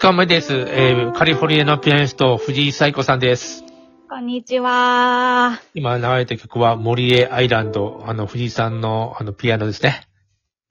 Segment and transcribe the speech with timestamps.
[0.00, 0.54] 目です。
[0.54, 3.62] えーカリフォルニアのピアニスト、藤井彩子さんです。
[4.08, 5.60] こんにちは。
[5.74, 10.08] 今流れた曲は、森江アイランド、あの、藤井さんの、あの、ピアノですね。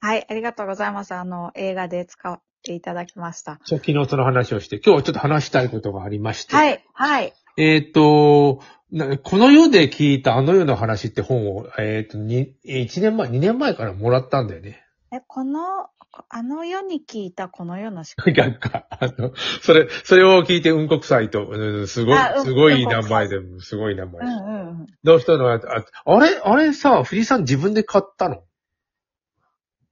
[0.00, 1.14] はい、ありがとうございます。
[1.14, 3.60] あの、映画で使っていただきました。
[3.64, 6.56] 昨日その話をして、今日はちょっと話したいことがありまして。
[6.56, 7.32] はい、はい。
[7.56, 8.60] えっ、と、
[8.90, 14.82] なこの世で聞いたあの世の話って本を、えっ、と、に、1年前、2年前からもらったんだよね。
[15.12, 15.88] え、この、
[16.28, 24.24] あの世に聞いたこの世のし なんか、あの、それ、それを聞いて、うんこくさいと、うんすごいあう、んすごい名前で、すごい名前。
[24.24, 24.86] うんうんうん。
[25.02, 25.50] どうしたの？
[25.50, 25.60] あ
[26.04, 26.36] あれ？
[26.44, 28.42] あれさ、藤井さん自分で買ったの？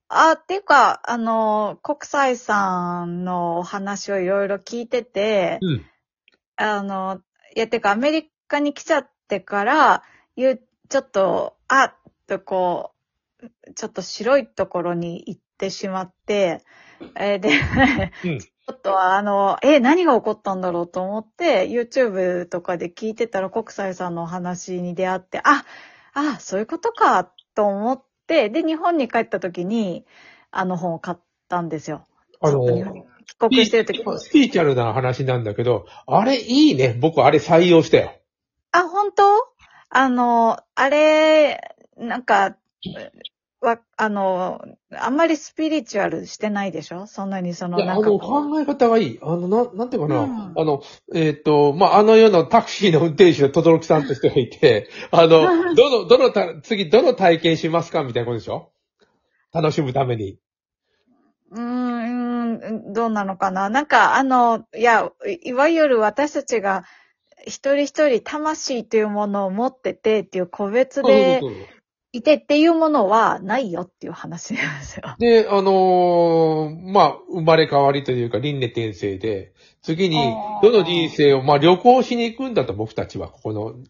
[0.08, 5.86] あ、っていうか、あの、国際さんのお話をいろいろ聞いてて、うん。
[6.56, 7.20] あの、
[7.56, 10.02] いや、てかアメリカに来ちゃってから、
[10.36, 11.94] いう、ちょっと、あっ
[12.27, 12.97] とこう、
[13.75, 16.62] ちょっと白いところに行ってしまって、
[17.17, 17.50] えーで、
[18.25, 25.64] うんちょっとあの、え、何が起こったんだろうと思って、YouTube とかで聞いてたら国際さんのお話に出会って、あ、
[26.12, 30.05] あ、そういうことか、と思って、で、日本に帰った時に、
[30.50, 31.17] あの本を買っ
[31.48, 32.06] たんですよ。
[32.42, 32.61] あの
[33.27, 36.95] 帰国してる時スピーチャルな話なんだけど、あれいいね。
[37.00, 38.12] 僕あれ採用したよ。
[38.73, 39.25] あ、本当？
[39.89, 42.56] あの、あれ、なんか、
[43.61, 44.62] わ、あの、
[44.97, 47.06] あんまりスピリチュアルしてないでしょ？
[47.06, 49.19] そんなにその、いや、なんかこ考え方がいい。
[49.20, 50.20] あの、なん、なんていうかな。
[50.20, 50.83] うんあの、
[51.14, 55.42] えっ、と、まあ、あの世のタクシーの運転手の轟木さんとしてがいて、 あの、
[55.75, 58.70] どの、どのた、次、どの体験しますかみたいなことでしょ？
[59.53, 60.39] 楽しむために。
[61.51, 63.70] う、うーん、どうなのかな？
[63.70, 66.85] なんか、あの、いや、いいわゆる私たちが、
[67.47, 71.77] 一人一人魂というものを持っててっていう個別でそうそうそう
[72.13, 75.14] いてっていうものはないよっていう話なんですよ。
[75.19, 79.52] で、あのーまあ、生まれ変わりというか、輪廻転生で、
[79.83, 83.86] 次にあ、ーどの人生を、まあ、旅行しに行くんだと、僕たちは、ここの、うん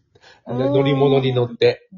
[0.47, 1.89] 乗り物に乗って。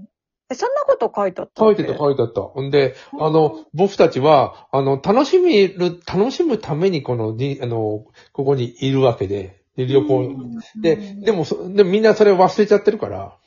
[0.49, 2.41] え、そんなこと書いてあった書いてた、書いてあった。
[2.41, 10.35] ほんで、あの、僕たちは、あの、楽しみる、楽しむために、この、に、あの、ここにいるわけで、で旅行。
[10.81, 13.37] で、でも、そでもみんなそれを忘れちゃってるから、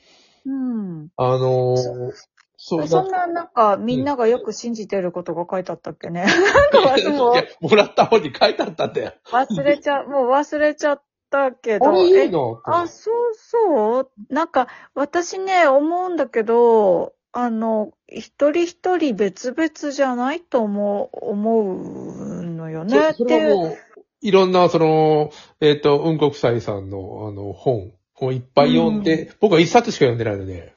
[0.46, 1.08] うん。
[1.16, 2.33] あのー
[2.66, 6.24] そうそんな、なんか、みんながよく信じてることが書いてあったっけね。
[6.72, 7.34] なんか私も。
[7.34, 9.12] いや、もらった方に書いてあったんだよ。
[9.26, 11.90] 忘れちゃ、もう忘れちゃったけど。
[11.90, 14.10] あれいいえのあ、そうそう？
[14.30, 23.12] なんか、私ね、思うんだけど、あの、一人一人別々じゃないと思う、思うのよね。
[23.12, 23.78] そそれはもう、
[24.22, 25.28] いろんな、その、
[25.60, 27.92] えっ、と、うんこくさいさんの、あの、本
[28.22, 30.72] をいっぱい読んで、僕は一冊しか読んでないので、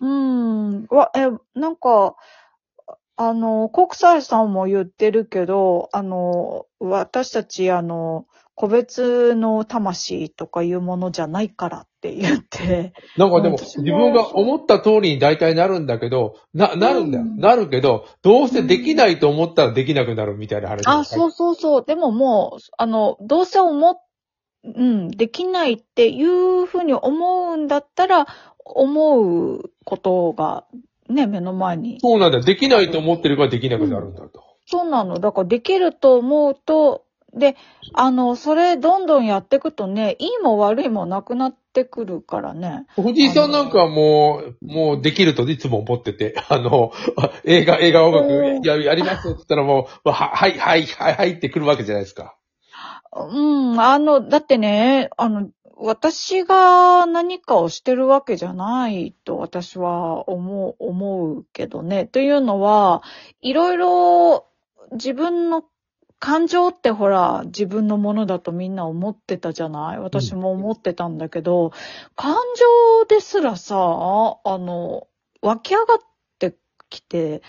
[0.00, 0.86] うん。
[0.86, 2.16] わ、え、なんか、
[3.16, 8.24] あの、国際さんも言ってるけど、あの、私たち、あの、
[8.54, 17.24] 個別の魂とかいうものじゃないからって言って、なんかでも、自分が思った通りに大体なるんだけど、な、なるんだよ。
[17.24, 20.86] うんなるけど、どうせできないと思ったらできなくなるみたいな話。
[20.86, 21.84] あ、そうそうそう。
[21.86, 23.96] でももう、あの、どうせ思っ、
[24.62, 28.26] うん、できないっていうふうに思うんだったら、
[28.64, 30.64] 思うことが、
[31.08, 31.98] ね、目の前に。
[32.00, 32.44] そうなんだよ。
[32.44, 34.44] できないと思ってるからできなくなるんだと。
[34.66, 35.18] そうなの。
[35.18, 37.04] だからできると思うと、
[37.34, 37.56] で、
[37.94, 42.86] あの、それどんどんやっていくとね、いいも悪いもなくなってくるからね。
[42.96, 52.36] 藤井さんなんかはもう、もうできるといつも思ってて、 あの、あ映画、映画音楽うんややりますって言ったらもう、は、はい、はい、はい、はいってくるわけじゃないですか。
[53.12, 55.48] うん、あの、だってね、あの、
[55.82, 62.04] 私が何かをしてるわけじゃないと私は思う、思うけどね。
[62.04, 63.02] というのは、
[63.40, 64.46] いろいろ
[64.92, 65.64] 自分の
[66.18, 69.98] 感情ってほら、自分のものだとみんな思ってたじゃない？
[69.98, 71.72] 私も思ってたんだけど、
[72.14, 73.76] 感情ですらさ、
[74.44, 75.08] あの、
[75.40, 75.98] 湧き上がっ
[76.38, 76.56] て
[76.90, 77.40] きて、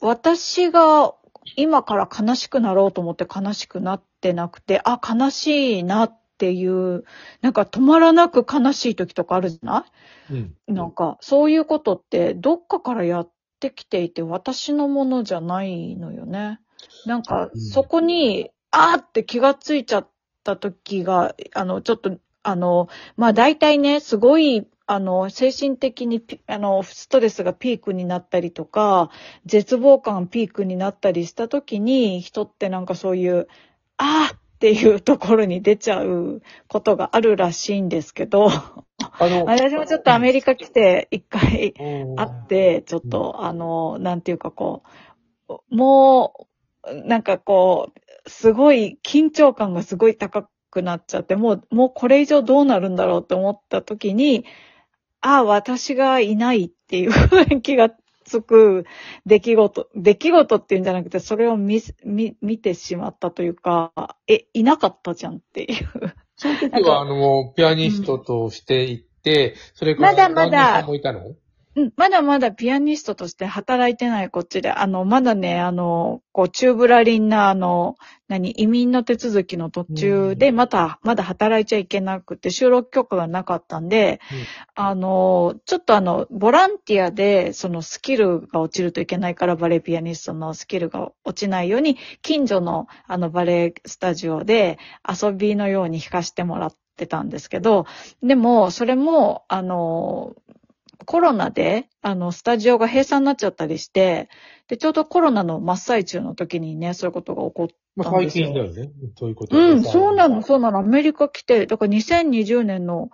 [0.00, 1.14] 私が
[1.54, 7.04] 今から悲しくなろうと思って悲しくなってなくて、あ、悲しいなっていう、
[7.40, 9.86] なんか止まらなく悲しい時とかあるじゃな
[10.30, 10.34] い？
[10.34, 10.54] うん。
[10.74, 13.30] なんか、そういうことって、どっかからやっ
[13.60, 16.60] てきていて、私のものじゃないのよね。
[17.06, 20.08] なんか、うんそこに、あーって気がついちゃっ
[20.44, 29.10] た時が、あの、ちょっと、あの、まあ、大体ね、すごい、あの、精神的にピ、あの、ストレスがピークになったりとか、
[29.44, 33.48] 絶望感ピークになったりした時に、人ってなんかそういう、
[33.96, 34.36] あー
[34.66, 38.82] っていうところに出ちゃうことがあるらしいんですけど、あ
[39.20, 42.16] の、私もちょっとアメリカ来て一回うん。
[42.16, 44.82] 会って、ちょっと、あの、なんていうかこ
[45.48, 46.48] う、も
[46.84, 47.92] う、なんかこ
[48.26, 54.44] う、すごい緊張感がすごい高くなっちゃって、もう、もうこれ以上どうなるんだろうって思った時に、
[55.20, 57.90] ああ、私がいないっていう雰囲気が
[58.26, 58.84] つく
[59.24, 63.92] 出来事、出来事っていうんじゃなくて、それを見す、見、見てしまったというか、
[64.26, 66.14] え、いなかったじゃんっていう。
[66.36, 70.86] その時は、あの、ピアニストとして行って、それから、まだまだ
[71.76, 77.96] うん、まだまだピアニストとして働いてないこっちで、あの、まだね、あの、こう、チューブラリンな、あの、
[78.28, 84.20] 何、移民の手続きの途中で、うんまた、まだ働いちゃいけなくて、収録許可がなかったんで、
[84.74, 97.84] あの、ちょっとあの、ボランティアで、そのスキルが落ちるといけないから、バレエピアニストのスキルが落ちないように、近所のあの、バレエスタジオで遊びのように弾かしてもらってたんですけど、
[98.22, 100.34] でも、それも、あの、
[101.04, 104.28] コロナで、あの、スタジオが閉鎖になっちゃったりして、
[104.68, 108.90] で、ちょうどコロナの真っ最中の時にね、そういうことが起こっまあ、最なんですよ近だよね。
[109.18, 110.78] そういうことうん、そうなの、うそうなの。
[110.78, 113.10] アメリカ来て、だから2020年の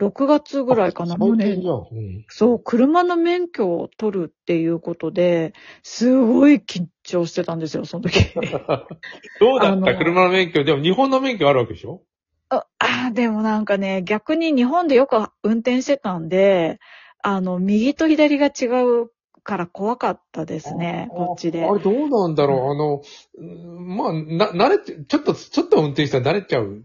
[0.00, 1.16] 6月ぐらいかな。
[1.16, 1.60] もうねん。
[1.60, 2.24] うん。
[2.28, 8.18] そう、車の免許を取るっていうことで、すごい緊張してたんですよ、その時。
[9.40, 9.94] どうだった？
[9.94, 10.64] 車の免許？
[10.64, 12.02] でも日本の免許あるわけでしょ？
[12.48, 16.78] あでもなんかね、逆に日本でよく運転してたんで、
[17.26, 19.10] あの、右と左が違う
[19.42, 21.72] から怖かったですね、あこっちであ。
[21.72, 22.70] れどうなんだろう。
[22.70, 23.02] あの、
[23.38, 24.12] うんまあ、
[24.52, 26.64] な、慣れて、ちょっと、ちょっと運転したら慣れちゃう？
[26.66, 26.84] う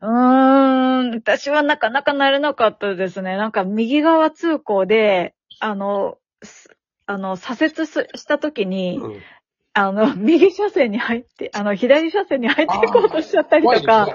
[0.00, 3.36] ーん、私はなかなか慣れなかったですね。
[3.36, 6.70] なんか右側通行で、あの、す
[7.06, 9.20] あの、左折すした時に、うん
[9.78, 14.08] あの、 右車線に入って、あの、左車線に入っていこうとしちゃったりとか、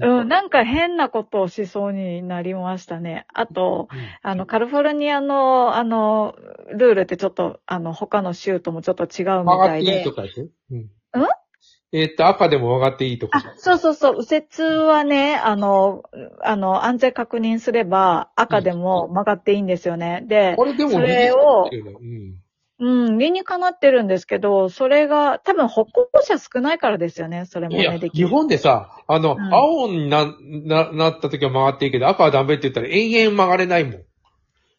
[0.00, 3.26] うん、なんか変なことをしそうになりましたね。
[3.32, 6.34] あと、うんあの、カリフォルニアの、あの、
[6.70, 10.12] ルールってちょっと、あの、他の州ともちょっと違うみたいで曲がっていいと。
[10.12, 10.90] かやつうん。
[11.96, 13.38] えーっと、赤でも曲がっていいとか。
[13.38, 16.02] あ、そうそうそう、右折はね、あの、
[16.42, 20.24] あの、安全確認すれば赤でも曲がっていいんですよね。
[20.26, 22.43] で、これでもそれを理にかなってるよね
[22.80, 28.28] うん、理にかなってるんですけど、それが、多分歩行者少ないからですよね、それもね、で、き日る。
[28.28, 34.04] 本でさ、あの、うん青にな、な、なった時は曲がっていいけど、赤はダメって言ったら延々曲がれないもん。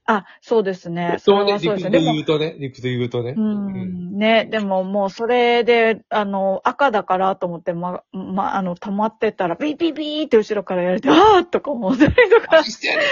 [0.08, 1.16] あ、そうですね。
[1.20, 1.90] そそうね、れはそう理屈ですね。
[1.92, 3.34] でもで言うとね、理屈で言うとね。
[3.36, 13.08] うん、ね、でももうそれで、あの、赤だからと思って、ま、ま、あの、溜まってたら、ビービービーって後ろからやられて、あーとか思ったりとか何、してんねん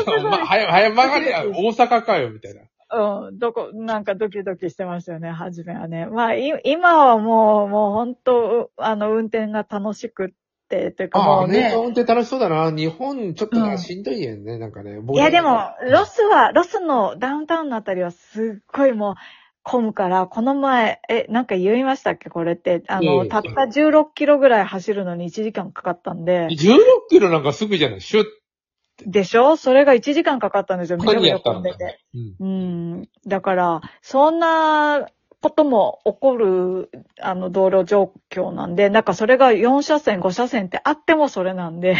[0.00, 2.62] とか言うのま早早曲がれや、 大阪かよ、みたいな。
[2.90, 6.06] うん、どこ、なんかドキドキしてましたよね、初めはね。
[6.06, 10.28] まあ、い今はもう、もう本当、あの、運転が楽しくっ
[10.68, 11.70] て、というかああ、もうね。
[11.70, 12.70] ね、運転楽しそうだな。
[12.70, 14.98] 日本、ちょっとしんどいよね、なんかね。
[15.12, 19.14] いや、でも、ロスは、ロスのダウンタウンのあたりはすっごいもう、
[19.62, 22.82] 混むから、この前、え、なんか言いましたっけこれって。
[22.88, 26.46] あの、たった16キロぐらい走るのに1時間かかったんで。
[26.46, 26.56] 16
[27.10, 28.00] キロなんかすぐじゃない？
[28.00, 28.24] シュッ。
[29.06, 29.56] でしょ？
[29.56, 30.98] それが1時間かかったんですよ。
[30.98, 32.00] めちゃ何めちゃ混んでて。
[32.40, 32.46] うん。
[32.46, 32.46] う
[33.02, 33.08] ん。
[33.26, 35.08] だから、そんな
[35.40, 36.90] ことも起こる、
[37.20, 41.96] あの、道路状況なんで、なんかそれが4車線、5車線ってあってもそれなんで、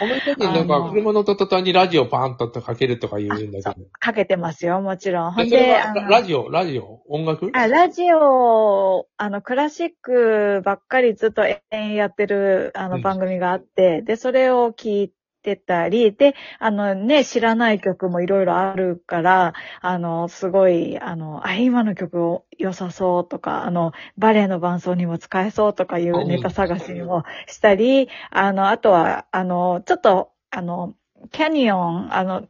[0.00, 3.86] アメリカ人なんか車乗った途端にラジオパーンとかけるとか言うんだけど。
[3.98, 5.32] かけてますよ、もちろん。
[5.32, 5.76] ほんで
[6.08, 7.50] ラジオ、ラジオ、音楽？
[7.52, 30.94] あ、ラジオ、あの、クラシックばっかりずっと延々やってる、あの、うん番組があって、で、それを聞いてたり、で、あのね、知らない曲もいろいろあるから、あの、すごい、あの、あ、今の曲良さそうとか、あの、バレエの伴奏にも使えそうとかいうネタ探しにもしたり、あの、あとは、あの、ちょっと、あの、
[31.32, 32.46] キャニオン、あの、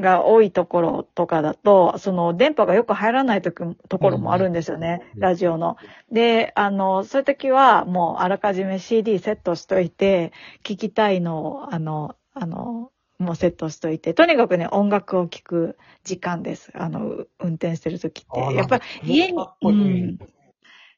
[0.00, 3.56] が多いところとかだと、その電波がよく入らないとき
[3.88, 5.20] ところもあるんですよね、うん。
[5.20, 5.76] ラジオの。
[6.10, 10.32] で、あの、そういうときはもうあらかじめ CD セットしといて、
[10.62, 16.72] 聞きたいのを、あの、あの、もうセットしといて、とにかくね、音楽を聴く時間です。
[16.74, 18.54] あの、う運転してるときって。
[18.54, 20.18] やっぱり家に、うん、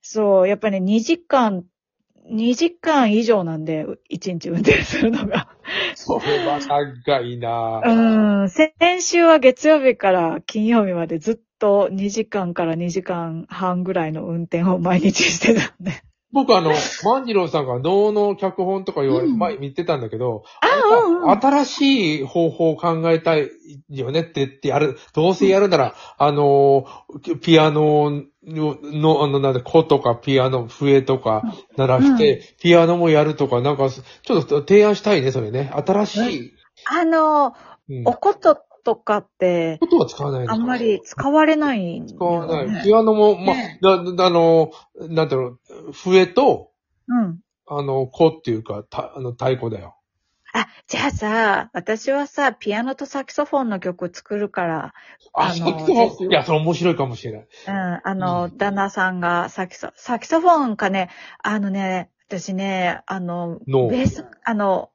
[0.01, 1.65] そう、やっぱりね、2時間、
[2.31, 5.49] 2時間以上なんで、1日運転するのが。
[5.95, 8.43] それは長いなぁ。
[8.43, 15.93] うん、先週は月曜日から金曜日までずっと2時間から2時間半ぐらいの運転を毎日してたんで。
[16.35, 16.73] 僕あの、
[17.05, 20.67] 万次郎さんが能の脚本とか言われ、うん前見てたんだけど、あ
[21.07, 23.49] うんうん新しい方法を考えたい
[23.89, 26.87] よねって言ってやる、どうせやるなら、あの、
[27.41, 31.43] ピアノの、のあの、なんで、コとかピアノ、笛とか
[31.77, 35.73] 鳴らして、ピアノもやるとか、なんか、ちょっと提案したいね、それね。
[35.75, 36.53] 新しい。
[36.87, 37.55] あの、
[37.89, 38.03] うん。
[38.07, 42.85] おこととかって、ことは使わないのあんまり使われないんだ使わない。
[42.85, 46.71] ピアノも、まあ、ねあの、なんだろう、笛と、
[47.09, 47.41] うん。
[47.67, 49.97] あの、子っていうか、たあの、太鼓だよ。
[50.57, 54.95] あ、じゃあさ、私はさ、ピアノとサキソフォンの曲作るから、
[55.33, 57.49] あ、あのそうぜひいや、それ面白いかもしれない。
[57.67, 61.11] うん、あの、旦那さんがサキソ、サキソフォンかね、
[61.43, 64.91] あのね、私ね、あの、のベース、あの、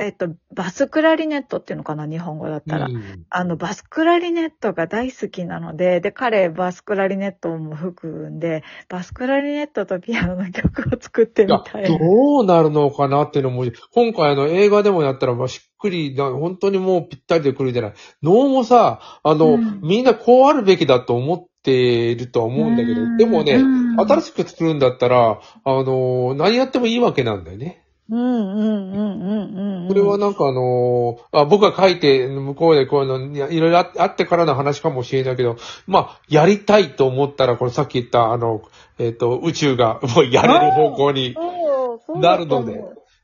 [0.00, 2.86] えっと、バスクラリネットっていうのかな、日本語だったら。
[2.86, 11.86] うんあの、バスクラリネットが大好きなので、で、彼、バスクラリネットも吹くんで、バスクラリネットとピアノの曲を作ってみたい。
[11.86, 17.92] どうなるのかなっていうのも、今回あの映画でもやったら、まあ、しっくりな、本当にもうぴったりでくるじゃない。
[18.22, 23.60] 能もさ、あの、うんみんなこうあるべきだと思っているとは思うんだけど、でもね、
[23.96, 27.84] 新ししく作るんだったら、あの、何やってもいいわけなんだよね。
[28.10, 29.88] うんうんうんうんうんうん。
[29.88, 38.62] これはなんかあのあ、僕が書いて、向こうでこういうの、いやいろいろああってからの話かもしれないけど、まあ、やりたいと思ったら、これさっき言った、あの、
[38.98, 41.36] えっ、と、宇宙が もうやれる方向に、
[42.16, 42.64] なるの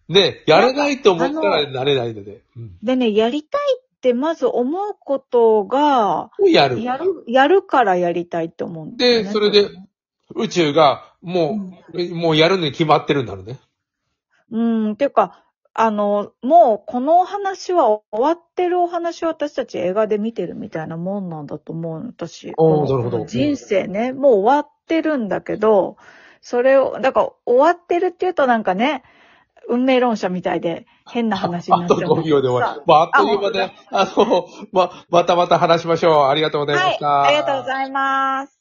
[0.08, 6.82] で、やれないと思ったらなれないので、うんでね、やりたいってまず思うことが、をやる。
[6.82, 9.70] やる、やるからやりたいと思うんだよねでそれで
[10.34, 11.58] 宇宙が、も
[11.94, 13.58] う、もうやるのに決まってるんだろうね。
[14.50, 22.52] うん、ていうか、あの、もうこのお話は終わってるお話を私たち映画で見てるみたいなもんなんだと思う、私。
[23.26, 25.96] 人生ね、もう終わってるんだけど、
[26.40, 29.02] それを、だから終わってるって言うとなんかね、
[29.68, 32.10] 運命論者みたいで変な話になあとっちゃう。
[32.10, 32.82] 5秒で終わる。
[32.86, 36.26] まあ、あっという間で、あの、ま、またまた話しましょう。
[36.26, 37.22] ありがとうございまはいし、た。
[37.22, 38.52] ありがとうございます。